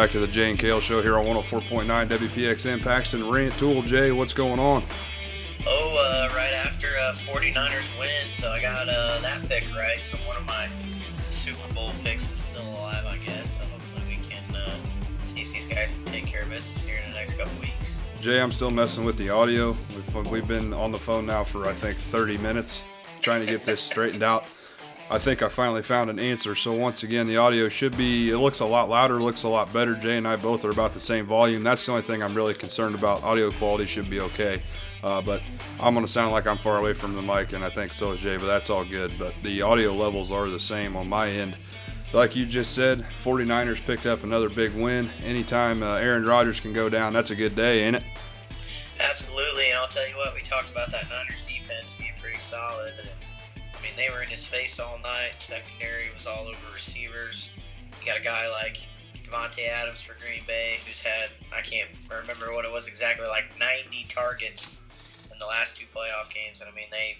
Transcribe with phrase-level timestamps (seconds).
[0.00, 3.82] Back to the Jay and Kale Show here on 104.9 WPXN Paxton Rantoul.
[3.82, 4.82] Jay, what's going on?
[5.66, 10.02] Oh, uh, right after uh, 49ers win, so I got uh, that pick right.
[10.02, 10.68] So one of my
[11.28, 13.58] Super Bowl picks is still alive, I guess.
[13.58, 14.74] So hopefully we can uh,
[15.22, 18.02] see if these guys can take care of business here in the next couple weeks.
[18.22, 19.76] Jay, I'm still messing with the audio.
[19.94, 22.84] We've, we've been on the phone now for, I think, 30 minutes
[23.20, 24.46] trying to get this straightened out.
[25.12, 26.54] I think I finally found an answer.
[26.54, 28.30] So once again, the audio should be.
[28.30, 29.96] It looks a lot louder, looks a lot better.
[29.96, 31.64] Jay and I both are about the same volume.
[31.64, 33.24] That's the only thing I'm really concerned about.
[33.24, 34.62] Audio quality should be okay,
[35.02, 35.42] uh, but
[35.80, 38.20] I'm gonna sound like I'm far away from the mic, and I think so is
[38.20, 38.36] Jay.
[38.36, 39.10] But that's all good.
[39.18, 41.56] But the audio levels are the same on my end.
[42.12, 45.10] Like you just said, 49ers picked up another big win.
[45.24, 48.04] Anytime uh, Aaron Rodgers can go down, that's a good day, ain't it?
[49.00, 52.92] Absolutely, and I'll tell you what, we talked about that Niners defense being pretty solid.
[53.00, 53.08] And,
[53.80, 55.40] I mean, they were in his face all night.
[55.40, 57.56] Secondary was all over receivers.
[58.00, 58.76] You got a guy like
[59.24, 63.58] Davante Adams for Green Bay, who's had I can't remember what it was exactly, like
[63.58, 64.82] 90 targets
[65.32, 67.18] in the last two playoff games, and I mean they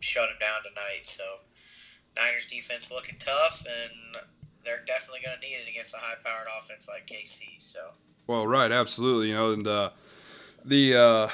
[0.00, 1.04] shut him down tonight.
[1.06, 1.22] So
[2.16, 4.16] Niners defense looking tough, and
[4.64, 7.62] they're definitely going to need it against a high-powered offense like KC.
[7.62, 7.90] So.
[8.26, 9.28] Well, right, absolutely.
[9.28, 9.90] You know, and uh,
[10.64, 11.28] the uh,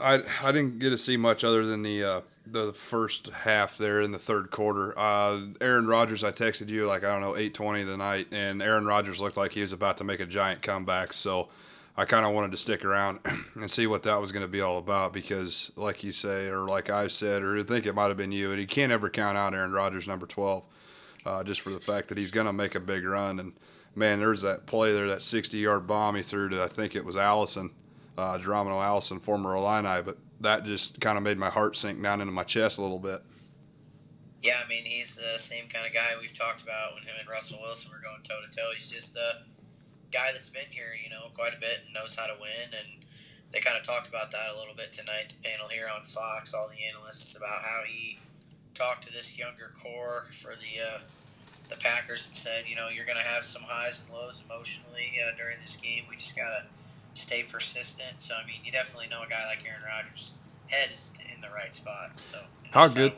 [0.00, 4.00] I I didn't get to see much other than the uh, the first half there
[4.00, 4.96] in the third quarter.
[4.98, 8.62] Uh, Aaron Rodgers, I texted you like I don't know eight twenty the night, and
[8.62, 11.12] Aaron Rodgers looked like he was about to make a giant comeback.
[11.12, 11.48] So
[11.96, 13.20] I kind of wanted to stick around
[13.54, 16.66] and see what that was going to be all about because, like you say, or
[16.66, 19.10] like I said, or I think it might have been you, and you can't ever
[19.10, 20.64] count out Aaron Rodgers, number twelve,
[21.24, 23.40] uh, just for the fact that he's going to make a big run.
[23.40, 23.52] And
[23.94, 27.04] man, there's that play there, that sixty yard bomb he threw to I think it
[27.04, 27.70] was Allison
[28.18, 32.20] uh, Geronimo Allison, former Illini, but that just kind of made my heart sink down
[32.20, 33.22] into my chest a little bit.
[34.42, 37.28] Yeah, I mean, he's the same kind of guy we've talked about when him and
[37.28, 38.70] Russell Wilson were going toe to toe.
[38.74, 39.42] He's just a
[40.12, 42.68] guy that's been here, you know, quite a bit and knows how to win.
[42.78, 43.04] And
[43.50, 46.54] they kind of talked about that a little bit tonight, the panel here on Fox,
[46.54, 48.18] all the analysts, about how he
[48.74, 51.00] talked to this younger core for the uh,
[51.68, 55.10] the Packers and said, you know, you're going to have some highs and lows emotionally
[55.26, 56.04] uh, during this game.
[56.08, 56.62] We just got to
[57.16, 58.20] stay persistent.
[58.20, 60.34] So I mean, you definitely know a guy like Aaron Rodgers'
[60.68, 62.20] head is in the right spot.
[62.20, 62.40] So
[62.70, 63.12] how good?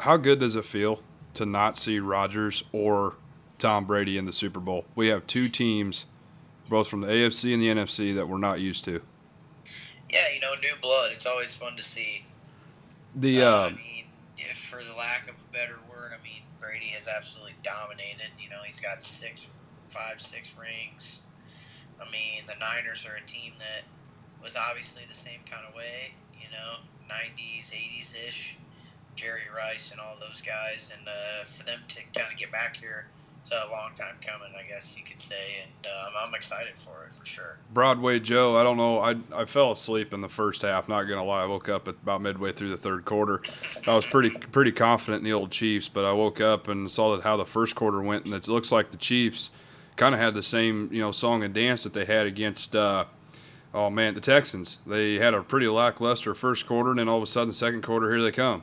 [0.00, 1.00] how good does it feel
[1.34, 3.14] to not see Rodgers or
[3.58, 4.84] Tom Brady in the Super Bowl?
[4.94, 6.06] We have two teams,
[6.68, 9.00] both from the AFC and the NFC, that we're not used to.
[10.10, 11.10] Yeah, you know, new blood.
[11.12, 12.26] It's always fun to see.
[13.14, 14.04] The uh, uh, I mean,
[14.36, 18.30] if for the lack of a better word, I mean Brady has absolutely dominated.
[18.38, 19.50] You know, he's got six,
[19.86, 21.22] five, six rings.
[22.00, 23.84] I mean, the Niners are a team that
[24.42, 28.58] was obviously the same kind of way, you know, 90s, 80s ish.
[29.16, 32.76] Jerry Rice and all those guys, and uh, for them to kind of get back
[32.76, 33.06] here,
[33.40, 37.04] it's a long time coming, I guess you could say, and um, I'm excited for
[37.06, 37.58] it for sure.
[37.72, 40.88] Broadway Joe, I don't know, I, I fell asleep in the first half.
[40.88, 43.40] Not gonna lie, I woke up about midway through the third quarter.
[43.88, 47.16] I was pretty pretty confident in the old Chiefs, but I woke up and saw
[47.16, 49.50] that how the first quarter went, and it looks like the Chiefs
[49.96, 52.76] kind of had the same you know song and dance that they had against.
[52.76, 53.06] Uh,
[53.74, 54.78] oh man, the Texans.
[54.86, 58.10] They had a pretty lackluster first quarter, and then all of a sudden, second quarter,
[58.10, 58.62] here they come.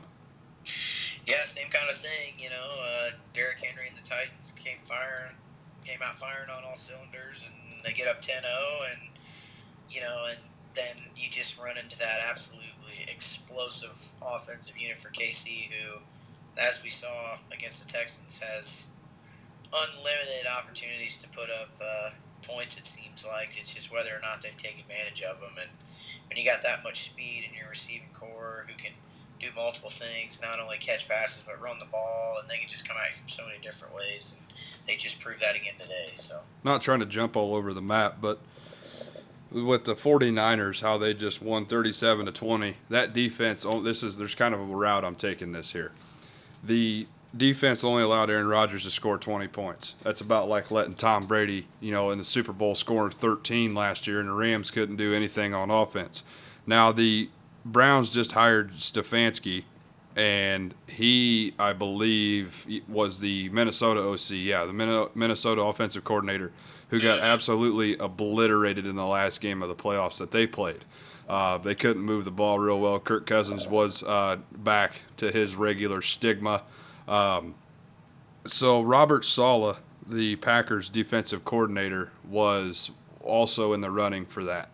[1.26, 2.34] Yeah, same kind of thing.
[2.38, 5.36] You know, uh, Derrick Henry and the Titans came firing,
[5.84, 8.42] came out firing on all cylinders, and they get up 10-0,
[8.92, 9.08] and
[9.88, 10.38] you know, and
[10.74, 15.98] then you just run into that absolutely explosive offensive unit for KC, who,
[16.60, 18.88] as we saw against the Texans, has
[19.74, 22.10] unlimited opportunities to put up uh,
[22.46, 22.78] points.
[22.78, 25.50] It seems like it's just whether or not they take advantage of them.
[25.60, 25.70] And
[26.28, 28.92] when you got that much speed in your receiving core, who can
[29.40, 32.86] do multiple things, not only catch passes but run the ball, and they can just
[32.86, 34.38] come at you from so many different ways.
[34.38, 34.56] And
[34.86, 36.10] they just proved that again today.
[36.14, 38.40] So not trying to jump all over the map, but
[39.50, 44.16] with the 49ers how they just won 37 to 20 that defense oh, this is
[44.16, 45.92] there's kind of a route i'm taking this here
[46.60, 47.06] the
[47.36, 49.94] defense only allowed Aaron Rodgers to score 20 points.
[50.02, 54.06] That's about like letting Tom Brady, you know, in the Super Bowl scoring 13 last
[54.06, 56.24] year, and the Rams couldn't do anything on offense.
[56.66, 57.28] Now, the
[57.64, 59.64] Browns just hired Stefanski,
[60.16, 64.30] and he, I believe, was the Minnesota OC.
[64.30, 66.52] Yeah, the Minnesota offensive coordinator
[66.90, 70.84] who got absolutely obliterated in the last game of the playoffs that they played.
[71.28, 73.00] Uh, they couldn't move the ball real well.
[73.00, 76.62] Kirk Cousins was uh, back to his regular stigma.
[77.06, 77.54] Um,
[78.46, 82.90] so Robert Saleh, the Packers defensive coordinator, was
[83.22, 84.70] also in the running for that.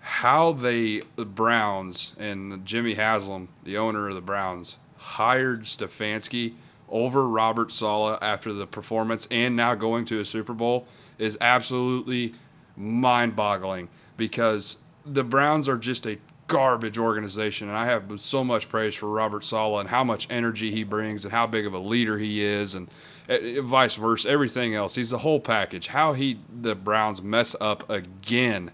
[0.00, 6.54] How they the Browns and Jimmy Haslam, the owner of the Browns, hired Stefanski
[6.88, 10.86] over Robert Saleh after the performance and now going to a Super Bowl
[11.18, 12.34] is absolutely
[12.76, 16.18] mind boggling because the Browns are just a
[16.52, 17.68] garbage organization.
[17.68, 21.24] And I have so much praise for Robert Saleh and how much energy he brings
[21.24, 22.88] and how big of a leader he is and
[23.26, 24.94] eh, eh, vice versa, everything else.
[24.94, 25.88] He's the whole package.
[25.88, 28.70] How he, the Browns mess up again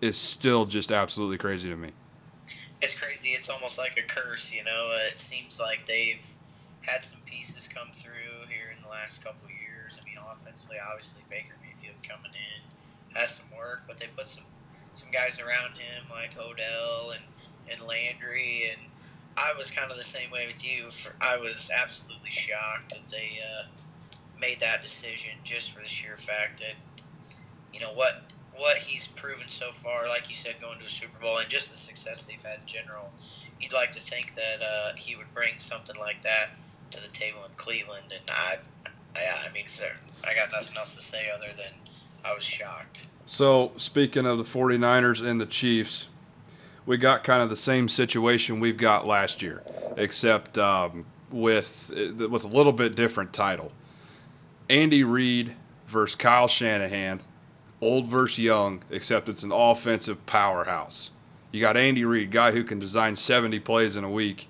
[0.00, 1.90] is still just absolutely crazy to me.
[2.80, 3.30] It's crazy.
[3.30, 4.90] It's almost like a curse, you know.
[5.06, 6.24] It seems like they've
[6.86, 10.00] had some pieces come through here in the last couple years.
[10.00, 14.44] I mean, offensively, obviously Baker Mayfield coming in has some work, but they put some
[14.98, 17.24] some guys around him like Odell and
[17.70, 18.88] and Landry, and
[19.36, 20.90] I was kind of the same way with you.
[20.90, 23.66] For, I was absolutely shocked that they uh,
[24.40, 26.74] made that decision just for the sheer fact that
[27.72, 28.24] you know what
[28.56, 31.70] what he's proven so far, like you said, going to a Super Bowl and just
[31.70, 33.12] the success they've had in general.
[33.60, 36.56] You'd like to think that uh, he would bring something like that
[36.90, 38.56] to the table in Cleveland, and I,
[39.14, 39.66] I, I mean,
[40.24, 41.74] I got nothing else to say other than
[42.24, 43.06] I was shocked.
[43.30, 46.08] So, speaking of the 49ers and the Chiefs,
[46.86, 49.62] we got kind of the same situation we've got last year,
[49.98, 53.70] except um, with with a little bit different title.
[54.70, 57.20] Andy Reid versus Kyle Shanahan,
[57.82, 61.10] old versus young, except it's an offensive powerhouse.
[61.52, 64.48] You got Andy Reid, guy who can design 70 plays in a week,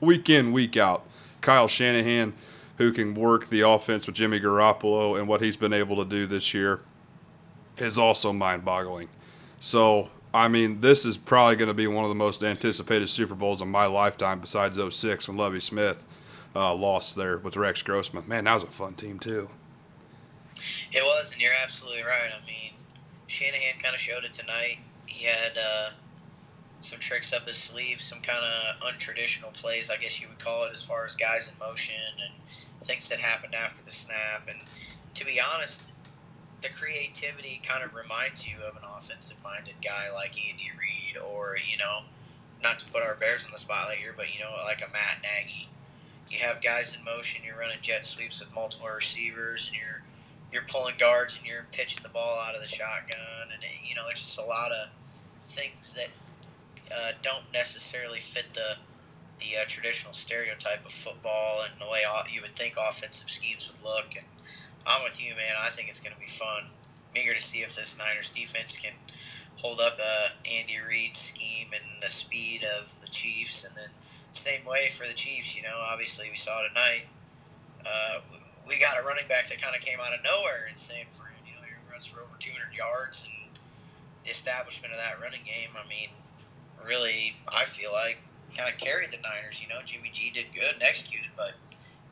[0.00, 1.06] week in, week out.
[1.42, 2.32] Kyle Shanahan,
[2.78, 6.26] who can work the offense with Jimmy Garoppolo and what he's been able to do
[6.26, 6.80] this year,
[7.80, 9.08] is also mind boggling.
[9.58, 13.34] So, I mean, this is probably going to be one of the most anticipated Super
[13.34, 16.08] Bowls of my lifetime, besides 06 when Lovie Smith
[16.54, 18.24] uh, lost there with Rex Grossman.
[18.26, 19.50] Man, that was a fun team, too.
[20.92, 22.30] It was, and you're absolutely right.
[22.34, 22.72] I mean,
[23.26, 24.78] Shanahan kind of showed it tonight.
[25.06, 25.90] He had uh,
[26.80, 30.64] some tricks up his sleeve, some kind of untraditional plays, I guess you would call
[30.64, 32.32] it, as far as guys in motion and
[32.80, 34.48] things that happened after the snap.
[34.48, 34.58] And
[35.14, 35.90] to be honest,
[36.62, 41.56] the creativity kind of reminds you of an offensive minded guy like Andy Reid or,
[41.56, 42.00] you know,
[42.62, 45.22] not to put our Bears on the spotlight here, but, you know, like a Matt
[45.22, 45.68] Nagy.
[46.28, 50.02] You have guys in motion, you're running jet sweeps with multiple receivers, and you're
[50.52, 54.02] you're pulling guards and you're pitching the ball out of the shotgun, and you know
[54.06, 54.90] there's just a lot of
[55.44, 56.10] things that
[56.94, 58.76] uh, don't necessarily fit the
[59.38, 63.82] the uh, traditional stereotype of football and the way you would think offensive schemes would
[63.82, 64.14] look.
[64.16, 64.26] And
[64.90, 65.54] I'm with you, man.
[65.60, 66.64] I think it's going to be fun.
[66.66, 68.94] I'm eager to see if this Niners defense can
[69.56, 73.64] hold up uh, Andy Reid's scheme and the speed of the Chiefs.
[73.64, 73.90] And then
[74.32, 75.56] same way for the Chiefs.
[75.56, 77.06] You know, obviously we saw tonight.
[77.86, 78.20] Uh,
[78.66, 81.38] we got a running back that kind of came out of nowhere in San Fran.
[81.46, 83.58] You know, he runs for over 200 yards, and
[84.24, 85.70] the establishment of that running game.
[85.78, 86.10] I mean,
[86.84, 88.22] really, I feel like
[88.56, 89.62] kind of carried the Niners.
[89.62, 91.54] You know, Jimmy G did good and executed, but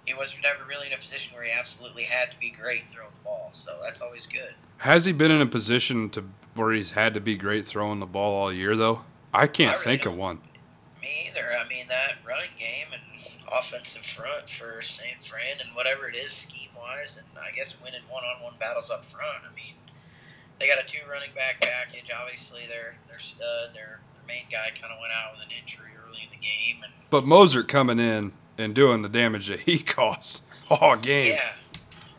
[0.09, 3.11] he was never really in a position where he absolutely had to be great throwing
[3.19, 3.49] the ball.
[3.53, 4.55] So that's always good.
[4.79, 8.07] Has he been in a position to where he's had to be great throwing the
[8.07, 9.03] ball all year though?
[9.35, 10.41] I can't I really think of one.
[11.03, 11.45] Me either.
[11.61, 13.03] I mean that running game and
[13.59, 18.01] offensive front for San Fran and whatever it is scheme wise, and I guess winning
[18.09, 19.45] one on one battles up front.
[19.45, 19.75] I mean,
[20.59, 22.11] they got a two running back package.
[22.19, 23.71] Obviously, they're they're stud.
[23.75, 26.83] They're main guy kind of went out with an injury early in the game.
[26.85, 31.33] And, but Mostert coming in and doing the damage that he caused all game.
[31.35, 31.53] Yeah,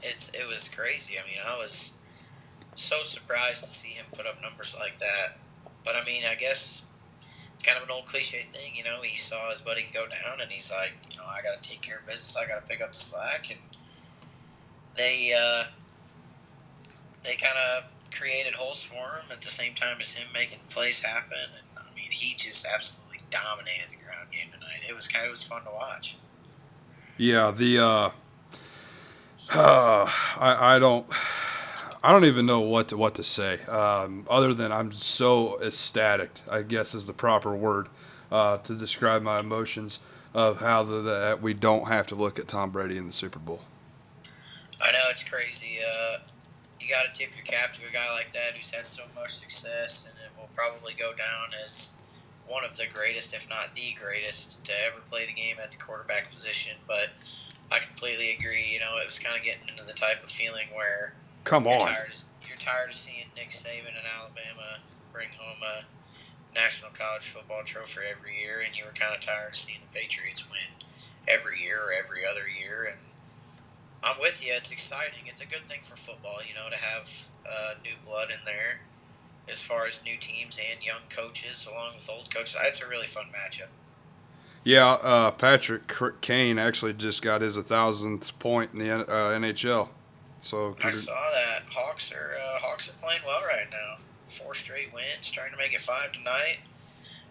[0.02, 1.16] it's it was crazy.
[1.20, 1.98] I mean, I was
[2.76, 5.38] so surprised to see him put up numbers like that.
[5.84, 6.86] But I mean, I guess
[7.54, 9.02] it's kind of an old cliche thing, you know.
[9.02, 11.82] He saw his buddy go down, and he's like, you know, I got to take
[11.82, 12.38] care of business.
[12.38, 13.60] I got to pick up the slack, and
[14.96, 15.66] they uh,
[17.24, 21.04] they kind of created holes for him at the same time as him making plays
[21.04, 21.38] happen.
[21.54, 24.88] And I mean, he just absolutely dominated the ground game tonight.
[24.90, 26.18] It was kind of, it was fun to watch.
[27.20, 28.10] Yeah, the uh,
[29.54, 31.06] uh, I I don't
[32.02, 36.32] I don't even know what to what to say um, other than I'm so ecstatic.
[36.50, 37.90] I guess is the proper word
[38.32, 40.00] uh, to describe my emotions
[40.34, 43.40] of how the, that we don't have to look at Tom Brady in the Super
[43.40, 43.60] Bowl.
[44.82, 45.80] I know it's crazy.
[45.86, 46.20] Uh,
[46.80, 49.32] you got to tip your cap to a guy like that who's had so much
[49.32, 51.98] success, and it will probably go down as
[52.50, 55.78] one of the greatest, if not the greatest, to ever play the game at the
[55.78, 56.78] quarterback position.
[56.88, 57.14] But
[57.72, 58.74] I completely agree.
[58.74, 61.14] You know, it was kind of getting into the type of feeling where
[61.46, 62.16] come on, you're tired,
[62.48, 64.82] you're tired of seeing Nick Saban in Alabama
[65.14, 65.86] bring home a
[66.58, 70.00] national college football trophy every year, and you were kind of tired of seeing the
[70.00, 70.80] Patriots win
[71.28, 73.00] every year or every other year, and
[74.04, 74.54] I'm with you.
[74.56, 75.28] It's exciting.
[75.28, 78.82] It's a good thing for football, you know, to have uh, new blood in there
[79.50, 82.58] as far as new teams and young coaches along with old coaches.
[82.64, 83.70] It's a really fun matchup.
[84.64, 85.92] Yeah, uh, Patrick
[86.22, 89.90] Kane actually just got his 1,000th point in the uh, NHL.
[90.42, 93.96] So I saw that Hawks are uh, Hawks are playing well right now.
[94.24, 96.60] Four straight wins, trying to make it five tonight.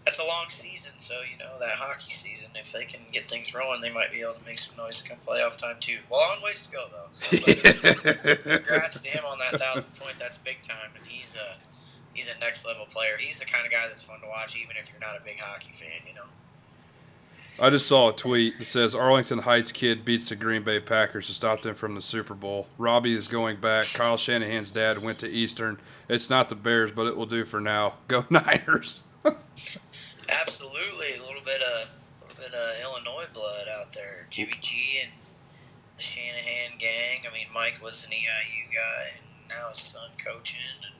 [0.05, 2.51] That's a long season, so you know that hockey season.
[2.55, 5.17] If they can get things rolling, they might be able to make some noise come
[5.25, 5.97] playoff time too.
[6.09, 7.07] Well, long ways to go though.
[7.11, 7.37] So,
[8.57, 10.17] congrats to him on that thousand point.
[10.17, 11.57] That's big time, and he's a
[12.19, 13.15] he's a next level player.
[13.17, 15.39] He's the kind of guy that's fun to watch, even if you're not a big
[15.39, 16.01] hockey fan.
[16.05, 16.25] You know.
[17.61, 21.27] I just saw a tweet that says Arlington Heights kid beats the Green Bay Packers
[21.27, 22.67] to stop them from the Super Bowl.
[22.77, 23.85] Robbie is going back.
[23.93, 25.79] Kyle Shanahan's dad went to Eastern.
[26.09, 27.95] It's not the Bears, but it will do for now.
[28.09, 29.03] Go Niners.
[29.23, 31.89] Absolutely, a little bit of
[32.21, 34.27] a little bit of Illinois blood out there.
[34.29, 35.13] Jimmy G and
[35.95, 37.21] the Shanahan gang.
[37.29, 40.98] I mean, Mike was an EIU guy, and now his son coaching, and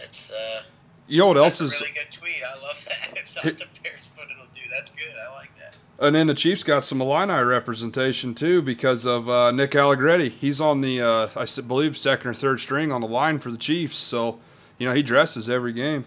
[0.00, 0.62] it's uh,
[1.06, 2.42] you know what else is really good tweet.
[2.46, 3.10] I love that.
[3.18, 4.60] It's not the Bears, but it'll do.
[4.70, 5.12] That's good.
[5.28, 5.76] I like that.
[5.98, 10.30] And then the Chiefs got some Illini representation too because of uh, Nick Allegretti.
[10.30, 13.58] He's on the uh, I believe second or third string on the line for the
[13.58, 13.98] Chiefs.
[13.98, 14.38] So
[14.78, 16.04] you know he dresses every game.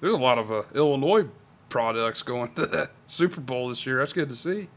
[0.00, 1.26] There's a lot of uh, Illinois
[1.68, 3.98] products going to the Super Bowl this year.
[3.98, 4.68] That's good to see.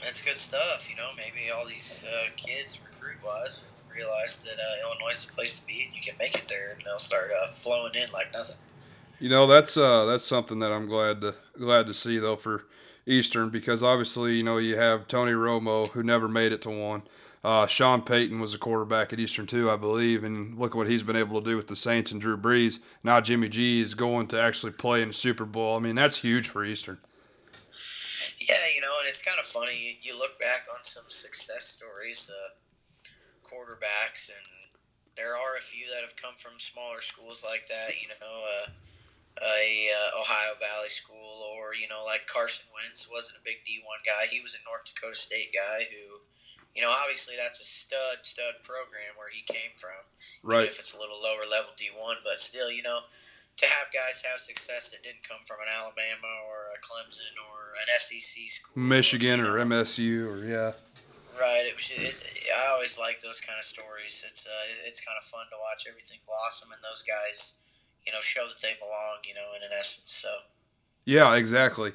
[0.00, 0.88] That's good stuff.
[0.88, 3.64] You know, maybe all these uh, kids recruit wise
[4.00, 6.72] realize that uh, Illinois is the place to be, and you can make it there,
[6.72, 8.64] and they'll start uh, flowing in like nothing.
[9.18, 12.64] You know, that's uh, that's something that I'm glad to glad to see though for
[13.06, 17.02] Eastern because obviously you know you have Tony Romo who never made it to one.
[17.42, 21.02] Uh, Sean Payton was a quarterback at Eastern too, I believe, and look what he's
[21.02, 22.80] been able to do with the Saints and Drew Brees.
[23.02, 25.76] Now Jimmy G is going to actually play in the Super Bowl.
[25.76, 26.98] I mean, that's huge for Eastern.
[28.38, 29.98] Yeah, you know, and it's kind of funny.
[30.02, 32.48] You look back on some success stories, uh,
[33.50, 34.70] quarterbacks, and
[35.16, 37.98] there are a few that have come from smaller schools like that.
[37.98, 38.70] You know, uh,
[39.42, 43.82] a uh, Ohio Valley school, or you know, like Carson Wentz wasn't a big D
[43.82, 44.28] one guy.
[44.28, 46.20] He was a North Dakota State guy who,
[46.76, 50.06] you know, obviously that's a stud stud program where he came from.
[50.42, 50.68] Right.
[50.68, 53.08] if it's a little lower level D one, but still, you know,
[53.56, 57.76] to have guys have success that didn't come from an Alabama or a Clemson or
[57.80, 60.72] an SEC school, Michigan or, or MSU or yeah.
[61.40, 61.64] Right.
[61.64, 61.90] It was.
[61.96, 62.20] It,
[62.52, 64.26] I always like those kind of stories.
[64.28, 67.60] It's uh, it's kind of fun to watch everything blossom and those guys
[68.06, 70.12] you know, show that they belong, you know, in an essence.
[70.12, 70.28] So.
[71.04, 71.92] Yeah, exactly.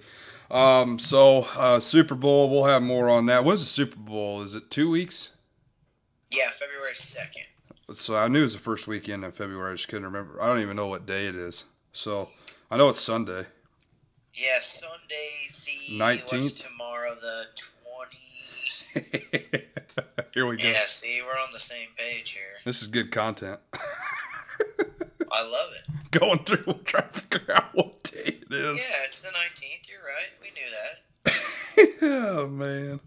[0.52, 3.44] Um, so uh, Super Bowl, we'll have more on that.
[3.44, 4.42] When's the Super Bowl?
[4.42, 5.36] Is it two weeks?
[6.32, 7.44] Yeah, February second.
[7.94, 9.74] So I knew it was the first weekend in February.
[9.74, 10.42] I just couldn't remember.
[10.42, 11.66] I don't even know what day it is.
[11.92, 12.30] So
[12.70, 13.46] I know it's Sunday.
[14.34, 16.68] Yeah, Sunday the nineteenth.
[16.68, 17.46] Tomorrow the.
[20.34, 20.64] here we go.
[20.68, 22.44] Yeah, see, we're on the same page here.
[22.64, 23.60] This is good content.
[25.32, 26.12] I love it.
[26.12, 28.88] Going through, trying to figure out what day it is.
[28.88, 29.90] Yeah, it's the nineteenth.
[29.90, 30.32] You're right.
[30.42, 31.98] We knew that.
[32.02, 33.00] oh man.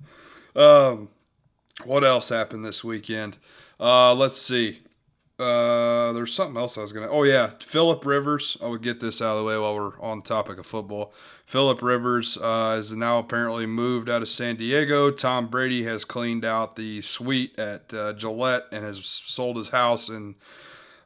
[0.55, 1.09] Um,
[1.85, 3.39] what else happened this weekend?
[3.81, 4.81] Uh, let's see.
[5.39, 7.09] Uh, there's something else I was gonna.
[7.09, 8.57] Oh yeah, Philip Rivers.
[8.61, 11.13] I would get this out of the way while we're on the topic of football.
[11.47, 15.13] Philip Rivers uh, is now apparently moved out of San Diego.
[15.13, 20.09] Tom Brady has cleaned out the suite at uh, Gillette and has sold his house
[20.09, 20.35] in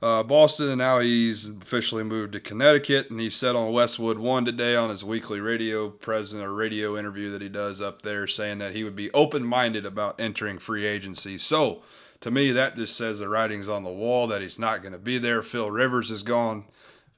[0.00, 3.10] uh, Boston, and now he's officially moved to Connecticut.
[3.10, 7.30] And he said on Westwood One today on his weekly radio present or radio interview
[7.32, 10.86] that he does up there, saying that he would be open minded about entering free
[10.86, 11.36] agency.
[11.36, 11.82] So
[12.22, 14.98] to me, that just says the writing's on the wall that he's not going to
[14.98, 15.42] be there.
[15.42, 16.64] Phil Rivers is gone.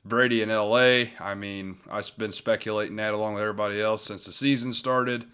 [0.04, 1.12] Brady in LA.
[1.20, 5.26] I mean, I've been speculating that along with everybody else since the season started.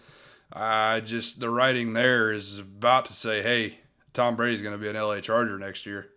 [0.51, 3.79] I just the writing there is about to say, hey,
[4.13, 6.11] Tom Brady's going to be an LA Charger next year.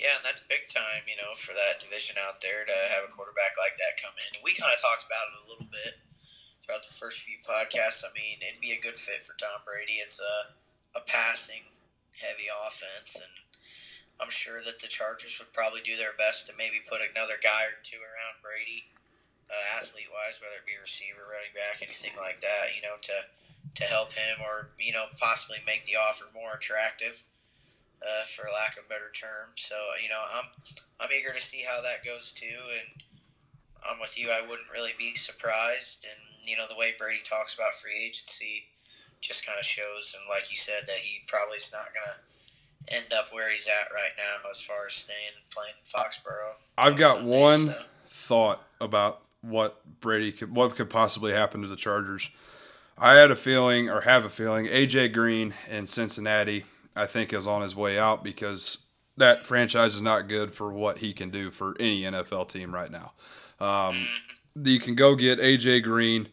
[0.00, 3.12] Yeah, and that's big time, you know, for that division out there to have a
[3.12, 4.40] quarterback like that come in.
[4.40, 6.00] We kind of talked about it a little bit
[6.64, 8.02] throughout the first few podcasts.
[8.04, 10.00] I mean, it'd be a good fit for Tom Brady.
[10.00, 11.68] It's a, a passing
[12.22, 13.34] heavy offense, and
[14.22, 17.66] I'm sure that the Chargers would probably do their best to maybe put another guy
[17.66, 18.94] or two around Brady,
[19.50, 23.26] uh, athlete wise, whether it be receiver, running back, anything like that, you know, to
[23.74, 27.24] to help him or you know possibly make the offer more attractive
[28.02, 29.54] uh, for lack of better term.
[29.56, 30.48] So you know, I'm
[31.00, 33.02] I'm eager to see how that goes too, and
[33.82, 34.30] I'm with you.
[34.30, 38.71] I wouldn't really be surprised, and you know, the way Brady talks about free agency
[39.22, 42.18] just kind of shows, and like you said, that he probably is not gonna
[42.92, 46.56] end up where he's at right now as far as staying playing in Foxborough.
[46.76, 47.74] I've got Sunday, one so.
[48.06, 52.28] thought about what Brady could, what could possibly happen to the Chargers.
[52.98, 56.64] I had a feeling, or have a feeling, AJ Green in Cincinnati
[56.94, 58.86] I think is on his way out because
[59.16, 62.90] that franchise is not good for what he can do for any NFL team right
[62.90, 63.12] now.
[63.60, 63.94] Um,
[64.62, 66.28] you can go get AJ Green.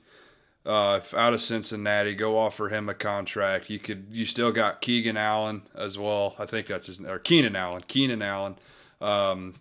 [0.65, 2.15] Uh, out of Cincinnati.
[2.15, 3.69] Go offer him a contract.
[3.69, 4.07] You could.
[4.11, 6.35] You still got Keegan Allen as well.
[6.37, 7.83] I think that's his or Keenan Allen.
[7.87, 8.55] Keenan Allen.
[9.01, 9.55] Um,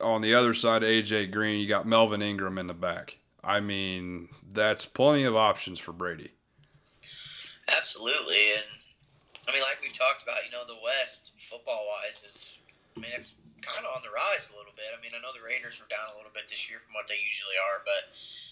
[0.00, 3.18] on the other side AJ Green, you got Melvin Ingram in the back.
[3.44, 6.32] I mean, that's plenty of options for Brady.
[7.68, 8.82] Absolutely, and
[9.48, 12.61] I mean, like we've talked about, you know, the West football wise is,
[12.96, 14.90] I mean, it's kind of on the rise a little bit.
[14.90, 17.06] I mean, I know the Raiders were down a little bit this year from what
[17.06, 18.10] they usually are, but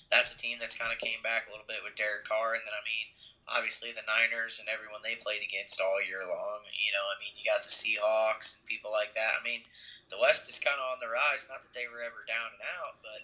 [0.08, 2.62] that's a team that's kind of came back a little bit with Derek Carr, and
[2.62, 3.06] then I mean,
[3.50, 6.62] obviously the Niners and everyone they played against all year long.
[6.70, 9.38] You know, I mean, you got the Seahawks and people like that.
[9.38, 9.66] I mean,
[10.08, 11.50] the West is kind of on the rise.
[11.50, 13.20] Not that they were ever down and out, but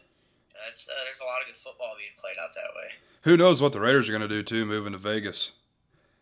[0.58, 2.90] uh, there's a lot of good football being played out that way.
[3.23, 5.52] Who knows what the Raiders are going to do too, moving to Vegas.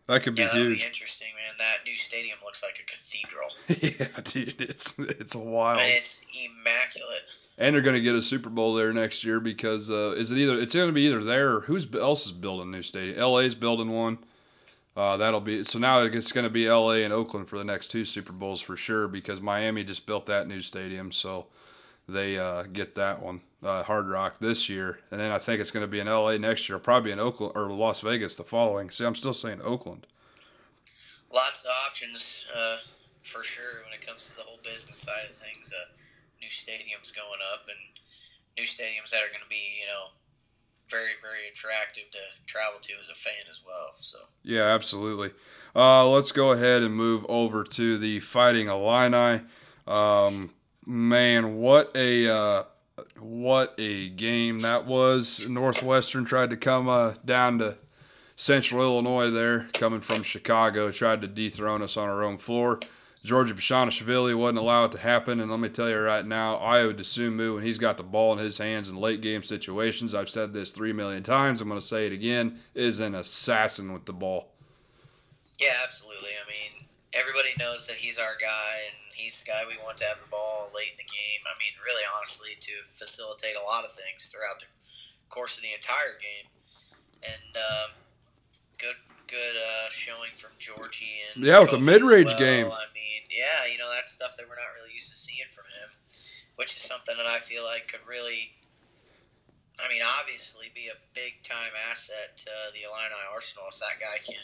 [0.07, 0.79] That could be yeah, huge.
[0.79, 1.55] Be interesting, man.
[1.57, 3.49] That new stadium looks like a cathedral.
[3.67, 5.79] yeah, dude, it's it's wild.
[5.79, 7.21] And it's immaculate.
[7.57, 10.37] And they're going to get a Super Bowl there next year because uh, is it
[10.37, 13.19] either it's going to be either there or who's else is building a new stadium?
[13.19, 14.19] LA's building one.
[14.95, 17.87] Uh, that'll be so now it's going to be LA and Oakland for the next
[17.87, 21.47] two Super Bowls for sure because Miami just built that new stadium, so
[22.07, 25.71] they uh, get that one uh, Hard Rock this year, and then I think it's
[25.71, 28.89] going to be in LA next year, probably in Oakland or Las Vegas the following.
[28.89, 30.05] See, I'm still saying Oakland.
[31.33, 32.77] Lots of options uh,
[33.23, 35.73] for sure when it comes to the whole business side of things.
[35.75, 35.91] Uh,
[36.41, 37.77] new stadiums going up and
[38.57, 40.09] new stadiums that are going to be, you know,
[40.89, 43.95] very very attractive to travel to as a fan as well.
[44.01, 45.31] So yeah, absolutely.
[45.75, 49.41] Uh, let's go ahead and move over to the Fighting Illini.
[49.87, 50.51] Um,
[50.85, 52.63] man, what a uh,
[53.19, 55.47] what a game that was.
[55.49, 57.77] Northwestern tried to come uh, down to
[58.35, 62.79] Central Illinois there, coming from Chicago, tried to dethrone us on our own floor.
[63.25, 65.39] Giorgi Bezhanishvili wouldn't allow it to happen.
[65.39, 68.39] And let me tell you right now, Ayo Dosunmu, when he's got the ball in
[68.39, 71.85] his hands in late game situations, I've said this three million times, I'm going to
[71.85, 74.51] say it again, is an assassin with the ball.
[75.59, 76.29] Yeah, absolutely.
[76.29, 80.05] I mean, everybody knows that he's our guy, and he's the guy we want to
[80.05, 81.41] have the ball late in the game.
[81.47, 84.67] I mean, really, honestly, to facilitate a lot of things throughout the
[85.31, 86.47] course of the entire game.
[87.23, 87.89] And um,
[88.77, 88.99] good,
[89.31, 92.43] good uh, showing from Giorgi and yeah, with the mid range well.
[92.43, 92.67] game.
[92.67, 95.65] I mean, yeah, you know that's stuff that we're not really used to seeing from
[95.65, 95.89] him,
[96.59, 98.53] which is something that I feel like could really.
[99.75, 104.23] I mean, obviously, be a big time asset to the Illini Arsenal if that guy
[104.23, 104.39] can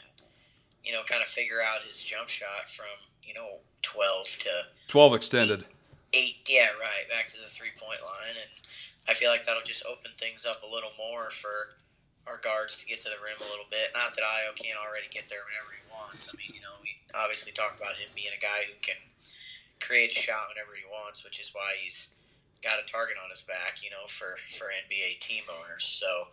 [0.83, 2.89] you know, kind of figure out his jump shot from,
[3.23, 4.51] you know, 12 to
[4.87, 5.63] 12 extended.
[6.11, 8.35] Eight, yeah, right, back to the three point line.
[8.35, 8.51] And
[9.07, 11.79] I feel like that'll just open things up a little more for
[12.27, 13.95] our guards to get to the rim a little bit.
[13.95, 16.29] Not that Ayo can't already get there whenever he wants.
[16.29, 18.99] I mean, you know, we obviously talk about him being a guy who can
[19.79, 22.15] create a shot whenever he wants, which is why he's
[22.61, 25.83] got a target on his back, you know, for, for NBA team owners.
[25.83, 26.29] So,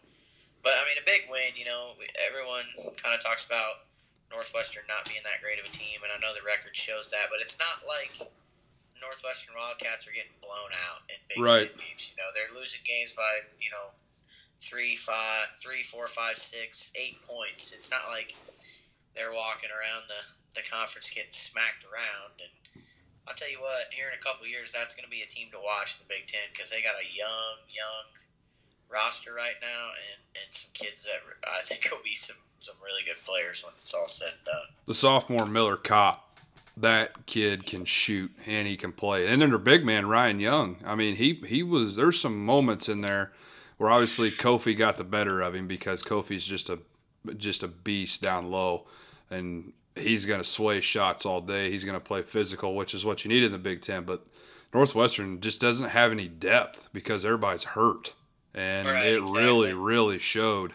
[0.62, 2.68] but I mean, a big win, you know, everyone
[3.00, 3.87] kind of talks about
[4.30, 7.32] Northwestern not being that great of a team, and I know the record shows that,
[7.32, 8.12] but it's not like
[9.00, 11.70] Northwestern Wildcats are getting blown out in big right.
[11.72, 12.12] games.
[12.12, 13.94] You know, they're losing games by you know
[14.58, 17.72] three, five, three, four, five, six, eight points.
[17.72, 18.34] It's not like
[19.14, 20.22] they're walking around the
[20.58, 22.42] the conference getting smacked around.
[22.42, 22.84] And
[23.26, 25.48] I'll tell you what, here in a couple years, that's going to be a team
[25.52, 28.06] to watch in the Big Ten because they got a young, young
[28.90, 33.02] roster right now, and and some kids that I think will be some some really
[33.04, 34.74] good players when it's all said and done.
[34.86, 36.24] The sophomore Miller Kopp.
[36.76, 39.26] that kid can shoot and he can play.
[39.26, 40.76] And then their big man Ryan Young.
[40.84, 41.96] I mean, he he was.
[41.96, 43.32] There's some moments in there
[43.78, 46.80] where obviously Kofi got the better of him because Kofi's just a
[47.36, 48.86] just a beast down low,
[49.30, 51.70] and he's going to sway shots all day.
[51.70, 54.04] He's going to play physical, which is what you need in the Big Ten.
[54.04, 54.24] But
[54.72, 58.14] Northwestern just doesn't have any depth because everybody's hurt,
[58.54, 59.44] and right, it exactly.
[59.44, 60.74] really, really showed.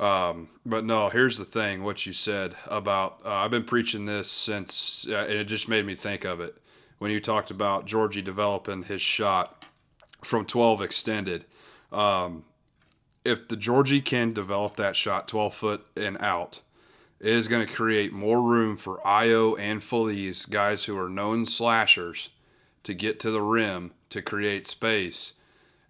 [0.00, 4.30] Um, but no, here's the thing: what you said about uh, I've been preaching this
[4.30, 6.56] since, uh, and it just made me think of it
[6.98, 9.64] when you talked about Giorgi developing his shot
[10.22, 11.44] from 12 extended.
[11.92, 12.44] Um,
[13.24, 16.62] if the Giorgi can develop that shot 12 foot and out,
[17.18, 21.44] it is going to create more room for Ayo and Feliz, guys who are known
[21.44, 22.30] slashers,
[22.84, 25.34] to get to the rim to create space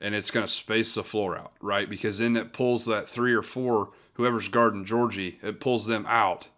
[0.00, 1.88] and it's going to space the floor out, right?
[1.88, 3.90] Because then it pulls that three or four
[4.20, 6.50] whoever's guarding Giorgi, it pulls them out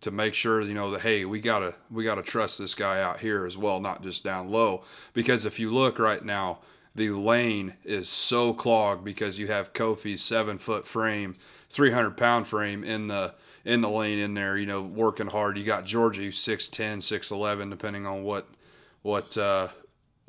[0.00, 3.20] to make sure you know that hey we gotta we gotta trust this guy out
[3.20, 4.82] here as well not just down low.
[5.12, 6.60] Because if you look right now
[6.94, 11.34] the lane is so clogged because you have kofi's seven foot frame
[11.68, 15.58] 300 pound frame in the in the lane in there you know working hard.
[15.58, 18.48] You got giorgi 6'10 6'11 depending on what
[19.02, 19.68] what uh,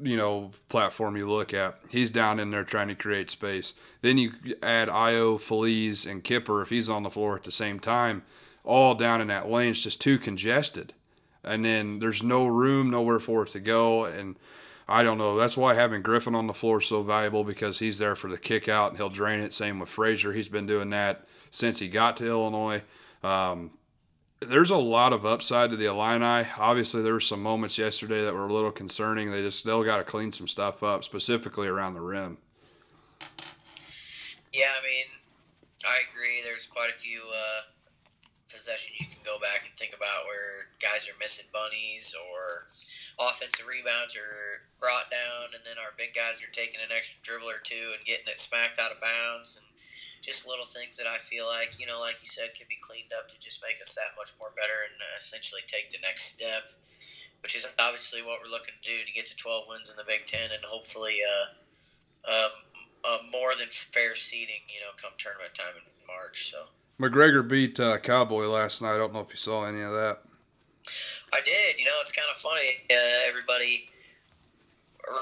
[0.02, 3.74] you know platform you look at, he's down in there trying to create space.
[4.02, 7.80] Then you add Ayo, Feliz, and Kipper if he's on the floor at the same
[7.80, 8.24] time,
[8.64, 9.72] all down in that lane.
[9.72, 10.94] It's just too congested,
[11.44, 14.38] and then there's no room, nowhere for it to go, and
[14.88, 15.38] I don't know.
[15.38, 18.38] That's why having Griffin on the floor is so valuable because he's there for the
[18.38, 19.54] kick out and he'll drain it.
[19.54, 20.34] Same with Frazier.
[20.34, 22.84] He's been doing that since he got to Illinois.
[23.24, 23.72] Um,
[24.42, 26.48] there's a lot of upside to the Illini.
[26.58, 29.32] Obviously, there were some moments yesterday that were a little concerning.
[29.32, 32.38] They just still got to clean some stuff up, specifically around the rim.
[34.52, 35.06] Yeah, I mean,
[35.86, 36.42] I agree.
[36.44, 37.62] There's quite a few uh,
[38.52, 42.68] possessions you can go back and think about where guys are missing bunnies or
[43.22, 47.48] offensive rebounds are brought down, and then our big guys are taking an extra dribble
[47.48, 49.62] or two and getting it smacked out of bounds.
[49.62, 49.70] And
[50.22, 53.12] just little things that I feel like, you know, like you said, could be cleaned
[53.18, 56.38] up to just make us that much more better and uh, essentially take the next
[56.38, 56.72] step,
[57.42, 60.08] which is obviously what we're looking to do to get to 12 wins in the
[60.08, 61.46] Big Ten and hopefully uh,
[62.30, 62.54] um,
[63.04, 66.54] uh, more than fair seeding, you know, come tournament time in March.
[66.54, 66.70] So
[67.02, 68.94] McGregor beat uh, Cowboy last night.
[68.94, 70.22] I don't know if you saw any of that.
[71.34, 71.80] I did.
[71.80, 72.86] You know, it's kind of funny.
[72.90, 73.91] Uh, everybody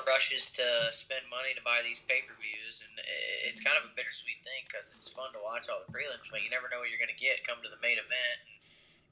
[0.07, 2.93] rushes to spend money to buy these pay per views, and
[3.47, 6.43] it's kind of a bittersweet thing because it's fun to watch all the prelims, but
[6.43, 7.45] you never know what you're going to get.
[7.47, 8.59] Come to the main event, and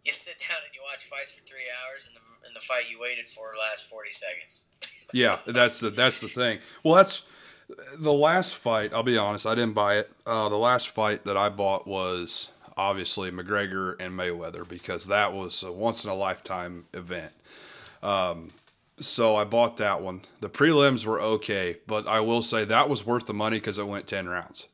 [0.03, 2.91] you sit down and you watch fights for three hours, and the, and the fight
[2.91, 4.67] you waited for lasts forty seconds.
[5.13, 6.59] yeah, that's the that's the thing.
[6.83, 7.23] Well, that's
[7.97, 8.93] the last fight.
[8.93, 10.11] I'll be honest, I didn't buy it.
[10.25, 15.63] Uh, the last fight that I bought was obviously McGregor and Mayweather because that was
[15.63, 17.33] a once in a lifetime event.
[18.03, 18.49] Um,
[18.99, 20.21] so I bought that one.
[20.41, 23.87] The prelims were okay, but I will say that was worth the money because it
[23.87, 24.67] went ten rounds,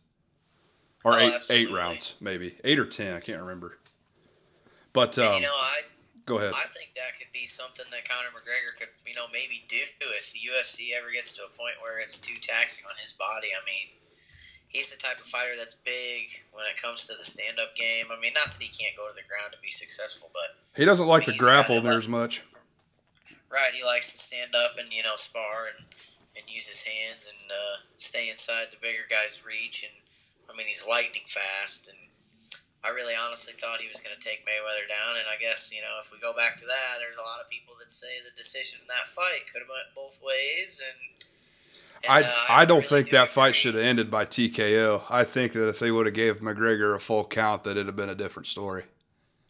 [1.03, 1.65] or Oh, eight absolutely.
[1.71, 3.13] eight rounds, maybe eight or ten.
[3.15, 3.77] I can't remember.
[4.93, 5.81] But um, you know, I
[6.25, 6.53] go ahead.
[6.55, 9.77] I think that could be something that Conor McGregor could, you know, maybe do
[10.15, 13.49] if the UFC ever gets to a point where it's too taxing on his body.
[13.51, 13.89] I mean,
[14.69, 18.05] he's the type of fighter that's big when it comes to the stand-up game.
[18.15, 20.85] I mean, not that he can't go to the ground to be successful, but He
[20.85, 22.43] doesn't like to grapple there as much.
[23.53, 25.85] Right, he likes to stand up and you know spar and
[26.35, 29.85] and use his hands and uh, stay inside the bigger guy's reach.
[29.85, 29.93] And
[30.49, 31.97] I mean, he's lightning fast and.
[32.85, 35.79] I really honestly thought he was going to take Mayweather down, and I guess you
[35.79, 38.35] know if we go back to that, there's a lot of people that say the
[38.35, 41.23] decision in that fight could have went both ways, and,
[42.03, 45.03] and, I uh, I don't really think do that fight should have ended by TKO.
[45.09, 47.95] I think that if they would have gave McGregor a full count, that it'd have
[47.95, 48.83] been a different story.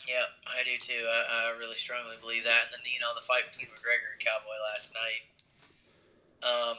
[0.07, 0.99] Yeah, I do too.
[1.07, 2.67] I, I really strongly believe that.
[2.67, 5.23] And then you know the fight between McGregor and Cowboy last night.
[6.43, 6.75] Um,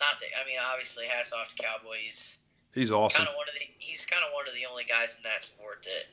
[0.00, 2.00] not that I mean, obviously, hats off to Cowboy.
[2.00, 2.44] He's
[2.74, 3.24] He's awesome.
[3.24, 5.42] kind of one of the he's kind of one of the only guys in that
[5.42, 6.06] sport that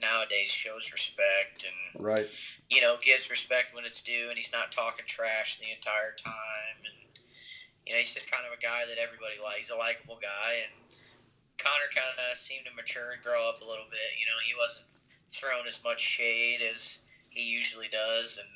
[0.00, 2.26] nowadays shows respect and Right.
[2.70, 6.76] you know gives respect when it's due, and he's not talking trash the entire time.
[6.86, 6.98] And
[7.86, 9.66] you know, he's just kind of a guy that everybody likes.
[9.68, 10.94] He's a likable guy, and
[11.62, 14.18] Conor kind of seemed to mature and grow up a little bit.
[14.18, 14.90] You know, he wasn't
[15.30, 18.50] throwing as much shade as he usually does, and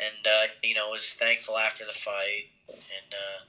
[0.00, 3.44] and uh, you know was thankful after the fight and uh,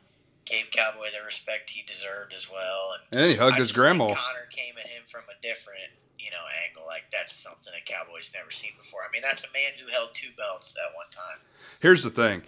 [0.45, 2.97] gave Cowboy the respect he deserved as well.
[3.11, 4.07] And And he hugged I his grandma.
[4.07, 6.83] Conor came at him from a different you know angle.
[6.87, 9.01] Like that's something a Cowboy's never seen before.
[9.07, 11.39] I mean, that's a man who held two belts at one time.
[11.79, 12.43] Here's the thing.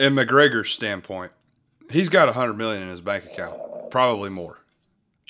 [0.00, 1.32] In McGregor's standpoint,
[1.90, 4.61] he's got a hundred million in his bank account, probably more.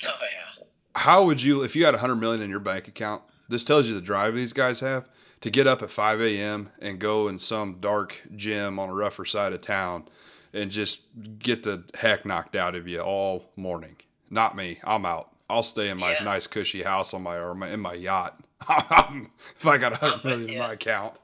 [0.05, 0.63] Oh yeah.
[0.95, 3.23] How would you, if you had a hundred million in your bank account?
[3.49, 5.07] This tells you the drive these guys have
[5.41, 6.69] to get up at five a.m.
[6.81, 10.05] and go in some dark gym on a rougher side of town
[10.53, 11.01] and just
[11.39, 13.97] get the heck knocked out of you all morning.
[14.29, 14.79] Not me.
[14.83, 15.29] I'm out.
[15.49, 16.23] I'll stay in my Yeah.
[16.25, 18.39] nice cushy house on my or my, in my yacht.
[18.61, 21.15] if I got a I'm hundred with million in my account.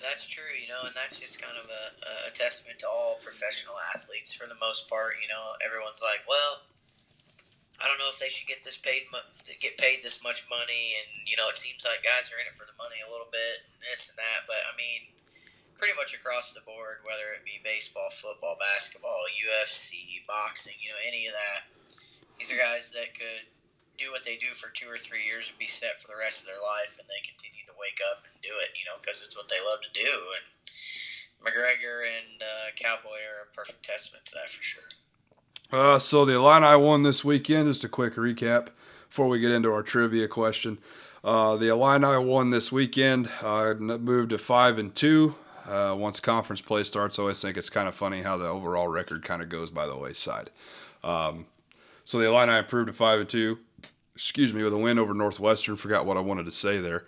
[0.00, 3.76] That's true, you know, and that's just kind of a, a testament to all professional
[3.94, 5.12] athletes for the most part.
[5.22, 6.62] You know, everyone's like, well,
[7.82, 9.10] I don't know if they should get this paid,
[9.58, 12.54] get paid this much money, and you know, it seems like guys are in it
[12.54, 14.46] for the money a little bit, and this and that.
[14.46, 15.10] But I mean,
[15.74, 21.02] pretty much across the board, whether it be baseball, football, basketball, UFC, boxing, you know,
[21.02, 21.60] any of that,
[22.38, 23.50] these are guys that could
[23.98, 26.46] do what they do for two or three years and be set for the rest
[26.46, 29.22] of their life, and they continue to wake up and do it, you know, because
[29.22, 30.14] it's what they love to do.
[30.38, 30.46] And
[31.42, 34.90] McGregor and uh, Cowboy are a perfect testament to that for sure.
[35.74, 37.66] Uh, so the Illini won this weekend.
[37.66, 38.68] Just a quick recap
[39.08, 40.78] before we get into our trivia question.
[41.24, 43.28] Uh, the Illini won this weekend.
[43.42, 45.34] Uh, moved to five and two.
[45.66, 48.86] Uh, once conference play starts, I always think it's kind of funny how the overall
[48.86, 50.50] record kind of goes by the wayside.
[51.02, 51.46] Um,
[52.04, 53.58] so the Illini improved to five and two.
[54.14, 55.74] Excuse me, with a win over Northwestern.
[55.74, 57.04] Forgot what I wanted to say there.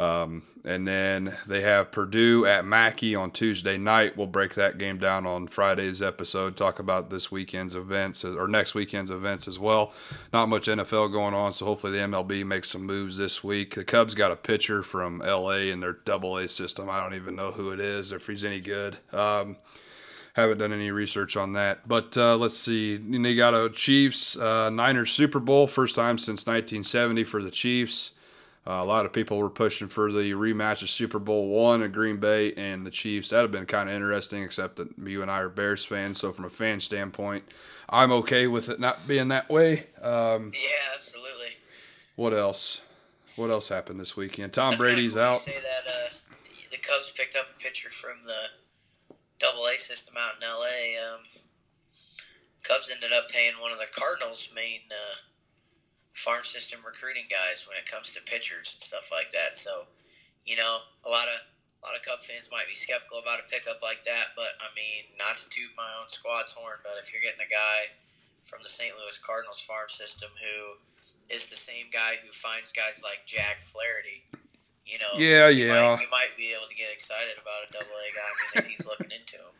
[0.00, 4.16] Um, and then they have Purdue at Mackey on Tuesday night.
[4.16, 8.74] We'll break that game down on Friday's episode, talk about this weekend's events or next
[8.74, 9.92] weekend's events as well.
[10.32, 13.74] Not much NFL going on, so hopefully the MLB makes some moves this week.
[13.74, 16.88] The Cubs got a pitcher from LA in their double A system.
[16.88, 18.98] I don't even know who it is, or if he's any good.
[19.12, 19.56] Um,
[20.34, 21.86] haven't done any research on that.
[21.86, 22.96] But uh, let's see.
[22.96, 28.12] You got a Chiefs uh, Niners Super Bowl, first time since 1970 for the Chiefs.
[28.66, 31.92] Uh, a lot of people were pushing for the rematch of Super Bowl one at
[31.92, 33.30] Green Bay and the Chiefs.
[33.30, 36.18] That'd have been kind of interesting, except that you and I are Bears fans.
[36.18, 37.44] So from a fan standpoint,
[37.88, 39.86] I'm okay with it not being that way.
[40.02, 41.56] Um, yeah, absolutely.
[42.16, 42.82] What else?
[43.36, 44.52] What else happened this weekend?
[44.52, 45.36] Tom That's Brady's cool out.
[45.38, 46.14] Say that uh,
[46.70, 48.84] the Cubs picked up a pitcher from the
[49.38, 51.14] Double A system out in L.A.
[51.14, 51.20] Um,
[52.62, 54.80] Cubs ended up paying one of the Cardinals' main.
[54.90, 55.29] Uh,
[56.12, 59.54] farm system recruiting guys when it comes to pitchers and stuff like that.
[59.54, 59.86] So,
[60.44, 61.38] you know, a lot of
[61.80, 64.68] a lot of Cub fans might be skeptical about a pickup like that, but I
[64.76, 67.96] mean, not to toot my own squad's horn, but if you're getting a guy
[68.44, 68.92] from the St.
[69.00, 70.76] Louis Cardinals farm system who
[71.32, 74.28] is the same guy who finds guys like Jack Flaherty,
[74.84, 77.72] you know, yeah, you yeah, might, you might be able to get excited about a
[77.72, 78.28] double A guy.
[78.28, 79.56] I mean, if he's looking into him.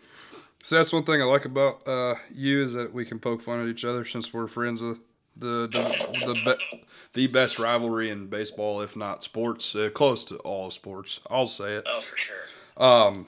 [0.63, 3.63] So that's one thing I like about uh, you is that we can poke fun
[3.63, 4.99] at each other since we're friends of
[5.37, 10.37] the the the, be, the best rivalry in baseball, if not sports, uh, close to
[10.39, 11.21] all sports.
[11.31, 11.87] I'll say it.
[11.89, 12.37] Oh, for sure.
[12.77, 13.27] Um,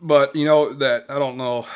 [0.00, 1.66] but you know that I don't know.